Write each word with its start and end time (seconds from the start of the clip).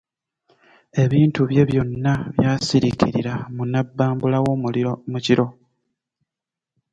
Ebintu 1.03 1.39
bye 1.49 1.63
byonna 1.69 2.13
byasirikira 2.37 3.33
mu 3.55 3.63
nnabbambula 3.67 4.37
w'omuliro 4.43 4.93
mu 5.11 5.19
kiro. 5.25 5.47